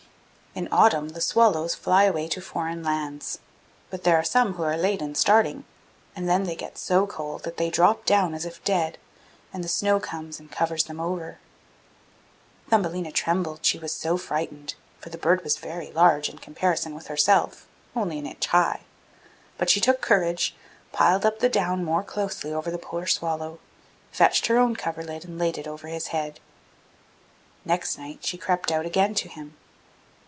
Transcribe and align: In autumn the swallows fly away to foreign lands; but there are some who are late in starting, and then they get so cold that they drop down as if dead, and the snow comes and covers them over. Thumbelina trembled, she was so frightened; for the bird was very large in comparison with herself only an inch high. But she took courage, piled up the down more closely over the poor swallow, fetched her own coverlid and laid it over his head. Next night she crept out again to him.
In 0.53 0.67
autumn 0.69 1.09
the 1.09 1.21
swallows 1.21 1.75
fly 1.75 2.03
away 2.03 2.27
to 2.27 2.41
foreign 2.41 2.83
lands; 2.83 3.39
but 3.89 4.03
there 4.03 4.17
are 4.17 4.23
some 4.23 4.55
who 4.55 4.63
are 4.63 4.75
late 4.75 5.01
in 5.01 5.15
starting, 5.15 5.63
and 6.13 6.27
then 6.27 6.43
they 6.43 6.57
get 6.57 6.77
so 6.77 7.07
cold 7.07 7.43
that 7.43 7.55
they 7.55 7.69
drop 7.69 8.03
down 8.05 8.33
as 8.33 8.43
if 8.43 8.61
dead, 8.65 8.97
and 9.53 9.63
the 9.63 9.69
snow 9.69 9.97
comes 9.97 10.41
and 10.41 10.51
covers 10.51 10.83
them 10.83 10.99
over. 10.99 11.39
Thumbelina 12.69 13.13
trembled, 13.13 13.65
she 13.65 13.79
was 13.79 13.93
so 13.93 14.17
frightened; 14.17 14.75
for 14.99 15.07
the 15.09 15.17
bird 15.17 15.41
was 15.45 15.55
very 15.55 15.89
large 15.93 16.27
in 16.27 16.37
comparison 16.37 16.93
with 16.93 17.07
herself 17.07 17.65
only 17.95 18.19
an 18.19 18.25
inch 18.25 18.47
high. 18.47 18.81
But 19.57 19.69
she 19.69 19.79
took 19.79 20.01
courage, 20.01 20.53
piled 20.91 21.25
up 21.25 21.39
the 21.39 21.47
down 21.47 21.85
more 21.85 22.03
closely 22.03 22.51
over 22.53 22.69
the 22.69 22.77
poor 22.77 23.07
swallow, 23.07 23.59
fetched 24.11 24.47
her 24.47 24.57
own 24.57 24.75
coverlid 24.75 25.23
and 25.23 25.39
laid 25.39 25.57
it 25.57 25.65
over 25.65 25.87
his 25.87 26.07
head. 26.07 26.41
Next 27.63 27.97
night 27.97 28.25
she 28.25 28.37
crept 28.37 28.69
out 28.69 28.85
again 28.85 29.15
to 29.15 29.29
him. 29.29 29.55